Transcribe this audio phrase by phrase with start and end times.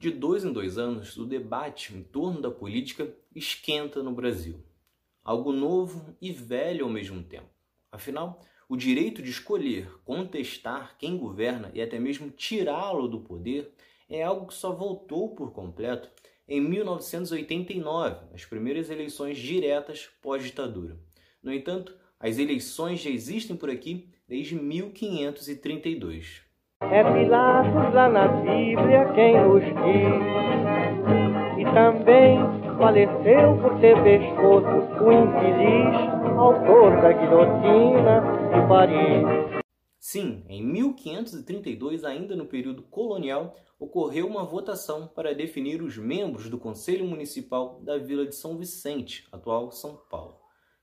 [0.00, 4.58] De dois em dois anos, o debate em torno da política esquenta no Brasil.
[5.22, 7.50] Algo novo e velho ao mesmo tempo.
[7.92, 13.74] Afinal, o direito de escolher, contestar quem governa e até mesmo tirá-lo do poder
[14.08, 16.08] é algo que só voltou por completo
[16.48, 20.98] em 1989, as primeiras eleições diretas pós-ditadura.
[21.42, 26.48] No entanto, as eleições já existem por aqui desde 1532.
[26.82, 30.16] É Pilatos lá na Bíblia quem nos diz,
[31.56, 32.38] e também
[32.78, 34.66] faleceu por ter pescoço
[35.04, 35.94] o infeliz
[36.36, 39.62] autor da guilhotina de Paris.
[40.00, 46.58] Sim, em 1532, ainda no período colonial, ocorreu uma votação para definir os membros do
[46.58, 50.40] Conselho Municipal da Vila de São Vicente, atual São Paulo.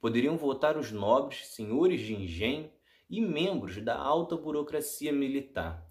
[0.00, 2.70] Poderiam votar os nobres, senhores de engenho
[3.08, 5.86] e membros da alta burocracia militar.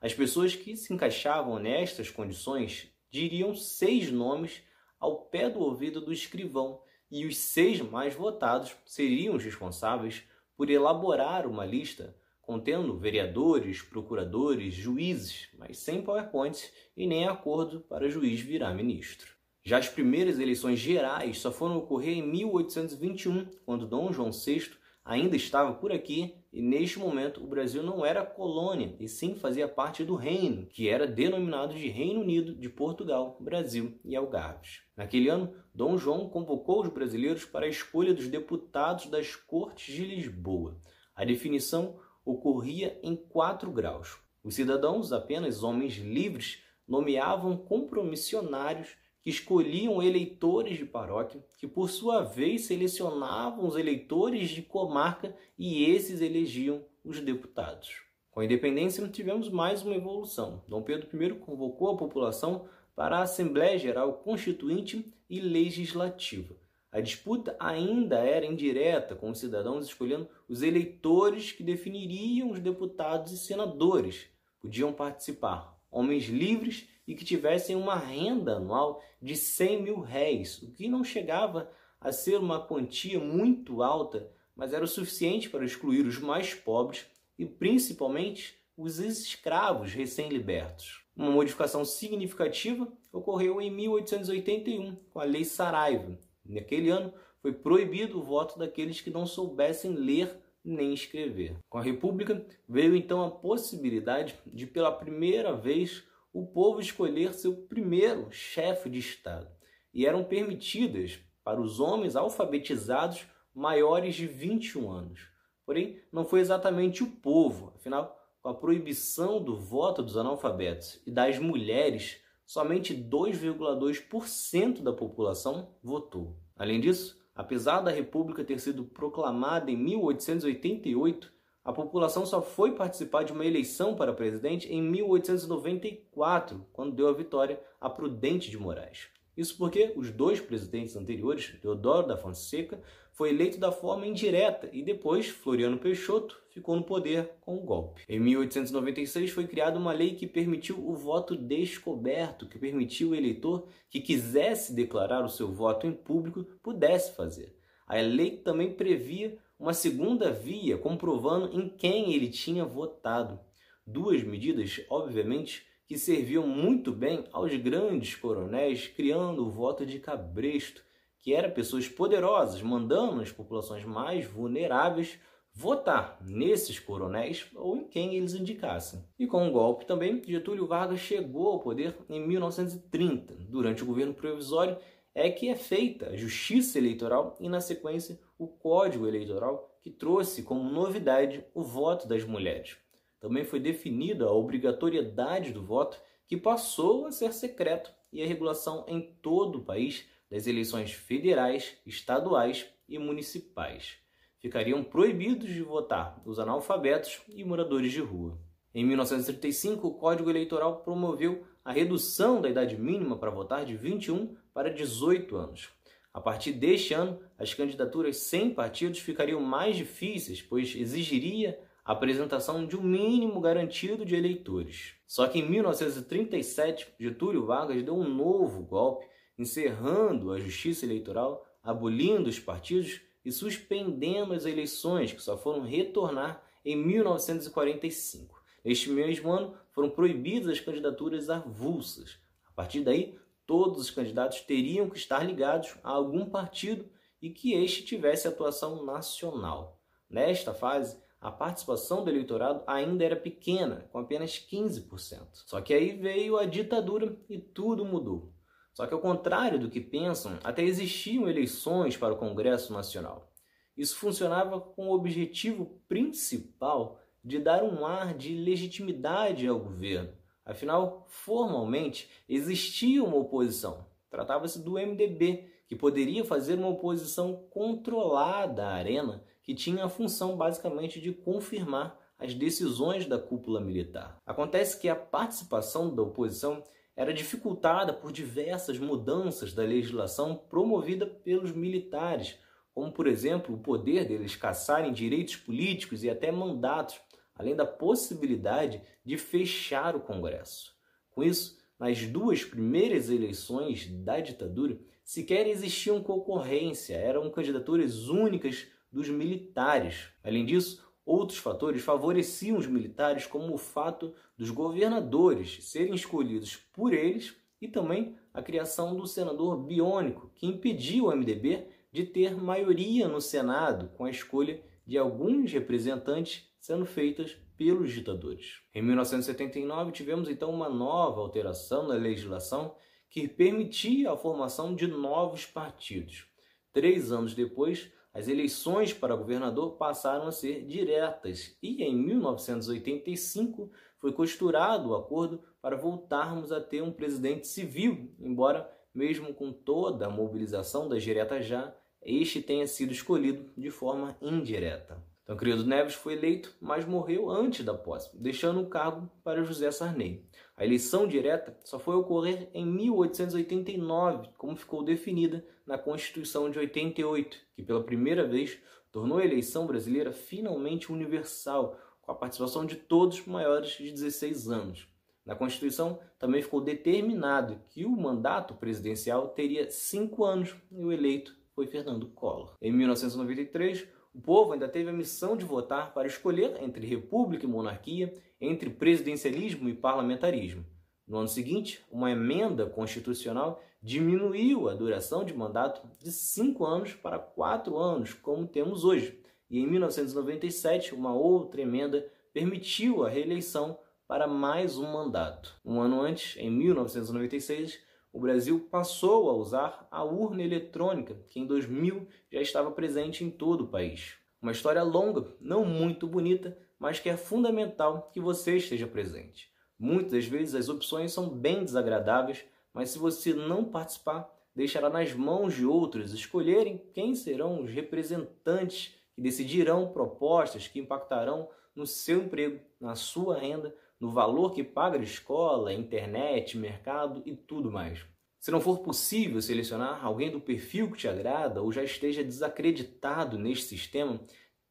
[0.00, 4.62] As pessoas que se encaixavam nestas condições diriam seis nomes
[4.98, 10.24] ao pé do ouvido do escrivão e os seis mais votados seriam os responsáveis
[10.56, 12.16] por elaborar uma lista
[12.48, 19.34] contendo vereadores, procuradores, juízes, mas sem PowerPoints e nem acordo para juiz virar ministro.
[19.62, 24.70] Já as primeiras eleições gerais só foram ocorrer em 1821, quando Dom João VI
[25.08, 29.66] ainda estava por aqui e neste momento o Brasil não era colônia e sim fazia
[29.66, 34.82] parte do reino, que era denominado de Reino Unido de Portugal, Brasil e Algarves.
[34.94, 40.04] Naquele ano, Dom João convocou os brasileiros para a escolha dos deputados das Cortes de
[40.04, 40.78] Lisboa.
[41.16, 44.18] A definição ocorria em quatro graus.
[44.44, 48.94] Os cidadãos, apenas homens livres, nomeavam compromissionários
[49.28, 56.20] escolhiam eleitores de paróquia, que por sua vez selecionavam os eleitores de comarca e esses
[56.20, 58.02] elegiam os deputados.
[58.30, 60.62] Com a independência, tivemos mais uma evolução.
[60.68, 66.54] Dom Pedro I convocou a população para a Assembleia Geral Constituinte e Legislativa.
[66.90, 73.32] A disputa ainda era indireta, com os cidadãos escolhendo os eleitores que definiriam os deputados
[73.32, 74.26] e senadores.
[74.60, 80.70] Podiam participar homens livres e que tivessem uma renda anual de 100 mil réis, o
[80.70, 86.06] que não chegava a ser uma quantia muito alta, mas era o suficiente para excluir
[86.06, 87.06] os mais pobres
[87.38, 91.02] e principalmente os escravos recém-libertos.
[91.16, 96.16] Uma modificação significativa ocorreu em 1881 com a Lei Saraiva.
[96.44, 101.56] Naquele ano foi proibido o voto daqueles que não soubessem ler nem escrever.
[101.68, 107.54] Com a República veio então a possibilidade de pela primeira vez o povo escolher seu
[107.54, 109.48] primeiro chefe de Estado
[109.92, 115.28] e eram permitidas para os homens alfabetizados maiores de 21 anos.
[115.64, 121.10] Porém, não foi exatamente o povo, afinal, com a proibição do voto dos analfabetos e
[121.10, 126.36] das mulheres, somente 2,2% da população votou.
[126.56, 131.32] Além disso, apesar da República ter sido proclamada em 1888,
[131.64, 137.12] a população só foi participar de uma eleição para presidente em 1894, quando deu a
[137.12, 139.06] vitória a Prudente de Moraes.
[139.38, 142.82] Isso porque os dois presidentes anteriores, Teodoro da Fonseca,
[143.12, 148.02] foi eleito da forma indireta e depois Floriano Peixoto ficou no poder com o golpe.
[148.08, 153.68] Em 1896 foi criada uma lei que permitiu o voto descoberto, que permitiu o eleitor
[153.88, 157.56] que quisesse declarar o seu voto em público pudesse fazer.
[157.86, 163.38] A lei também previa uma segunda via comprovando em quem ele tinha votado.
[163.86, 170.84] Duas medidas, obviamente, que serviam muito bem aos grandes coronéis, criando o voto de cabresto,
[171.18, 175.18] que era pessoas poderosas mandando as populações mais vulneráveis
[175.50, 179.02] votar nesses coronéis ou em quem eles indicassem.
[179.18, 183.34] E com o golpe também, Getúlio Vargas chegou ao poder em 1930.
[183.48, 184.76] Durante o governo provisório,
[185.14, 190.42] é que é feita a justiça eleitoral e, na sequência, o Código Eleitoral, que trouxe
[190.42, 192.76] como novidade o voto das mulheres.
[193.20, 198.84] Também foi definida a obrigatoriedade do voto, que passou a ser secreto, e a regulação
[198.88, 203.96] em todo o país das eleições federais, estaduais e municipais.
[204.38, 208.38] Ficariam proibidos de votar os analfabetos e moradores de rua.
[208.74, 214.36] Em 1935, o Código Eleitoral promoveu a redução da idade mínima para votar de 21
[214.54, 215.70] para 18 anos.
[216.12, 221.58] A partir deste ano, as candidaturas sem partidos ficariam mais difíceis, pois exigiria
[221.92, 224.92] apresentação de um mínimo garantido de eleitores.
[225.06, 229.06] Só que em 1937, Getúlio Vargas deu um novo golpe,
[229.38, 236.44] encerrando a justiça eleitoral, abolindo os partidos e suspendendo as eleições, que só foram retornar
[236.62, 238.38] em 1945.
[238.62, 242.18] Neste mesmo ano, foram proibidas as candidaturas avulsas.
[242.46, 246.86] A partir daí, todos os candidatos teriam que estar ligados a algum partido
[247.22, 249.80] e que este tivesse atuação nacional.
[250.10, 255.26] Nesta fase, a participação do eleitorado ainda era pequena, com apenas 15%.
[255.46, 258.32] Só que aí veio a ditadura e tudo mudou.
[258.72, 263.32] Só que ao contrário do que pensam, até existiam eleições para o Congresso Nacional.
[263.76, 270.12] Isso funcionava com o objetivo principal de dar um ar de legitimidade ao governo.
[270.44, 273.86] Afinal, formalmente, existia uma oposição.
[274.08, 280.36] Tratava-se do MDB, que poderia fazer uma oposição controlada à arena, que tinha a função
[280.36, 284.20] basicamente de confirmar as decisões da cúpula militar.
[284.26, 286.62] Acontece que a participação da oposição
[286.94, 292.38] era dificultada por diversas mudanças da legislação promovida pelos militares,
[292.74, 297.00] como por exemplo o poder deles caçarem direitos políticos e até mandatos,
[297.34, 300.74] além da possibilidade de fechar o Congresso.
[301.10, 309.08] Com isso, nas duas primeiras eleições da ditadura, sequer existiam concorrência, eram candidaturas únicas dos
[309.08, 310.08] militares.
[310.22, 316.92] Além disso, outros fatores favoreciam os militares, como o fato dos governadores serem escolhidos por
[316.92, 323.08] eles e também a criação do senador biônico, que impediu o MDB de ter maioria
[323.08, 328.60] no Senado com a escolha de alguns representantes sendo feitas pelos ditadores.
[328.74, 332.74] Em 1979, tivemos então uma nova alteração na legislação
[333.10, 336.26] que permitia a formação de novos partidos.
[336.72, 344.12] Três anos depois, as eleições para governador passaram a ser diretas e em 1985 foi
[344.12, 350.10] costurado o acordo para voltarmos a ter um presidente civil, embora, mesmo com toda a
[350.10, 355.02] mobilização das diretas já, este tenha sido escolhido de forma indireta.
[355.28, 360.24] Tancredo Neves foi eleito, mas morreu antes da posse, deixando o cargo para José Sarney.
[360.56, 367.36] A eleição direta só foi ocorrer em 1889, como ficou definida na Constituição de 88,
[367.54, 368.58] que pela primeira vez
[368.90, 374.88] tornou a eleição brasileira finalmente universal, com a participação de todos maiores de 16 anos.
[375.26, 381.36] Na Constituição também ficou determinado que o mandato presidencial teria cinco anos e o eleito
[381.54, 382.56] foi Fernando Collor.
[382.62, 383.86] Em 1993,
[384.18, 388.68] o povo ainda teve a missão de votar para escolher entre república e monarquia, entre
[388.68, 390.66] presidencialismo e parlamentarismo.
[391.06, 397.16] No ano seguinte, uma emenda constitucional diminuiu a duração de mandato de cinco anos para
[397.16, 399.22] quatro anos, como temos hoje.
[399.48, 403.78] E em 1997, uma outra emenda permitiu a reeleição
[404.08, 405.54] para mais um mandato.
[405.64, 407.78] Um ano antes, em 1996,
[408.12, 413.30] o Brasil passou a usar a urna eletrônica, que em 2000 já estava presente em
[413.30, 414.16] todo o país.
[414.40, 419.50] Uma história longa, não muito bonita, mas que é fundamental que você esteja presente.
[419.78, 425.54] Muitas vezes as opções são bem desagradáveis, mas se você não participar, deixará nas mãos
[425.54, 432.60] de outros escolherem quem serão os representantes que decidirão propostas que impactarão no seu emprego,
[432.80, 438.04] na sua renda, no valor que paga de escola, internet, mercado e tudo mais.
[438.38, 443.36] Se não for possível selecionar alguém do perfil que te agrada ou já esteja desacreditado
[443.36, 444.20] neste sistema,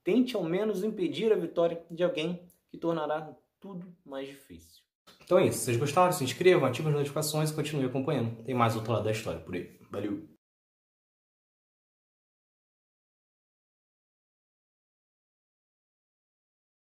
[0.04, 4.82] tente ao menos impedir a vitória de alguém que tornará tudo mais difícil.
[5.24, 5.60] Então é isso.
[5.60, 8.44] Se vocês gostaram, se inscrevam, ativem as notificações e continuem acompanhando.
[8.44, 9.78] Tem mais outro lado da história por aí.
[9.92, 10.37] Valeu!